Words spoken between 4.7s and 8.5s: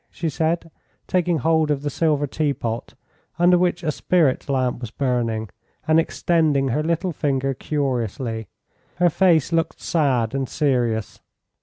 was burning, and extending her little finger curiously.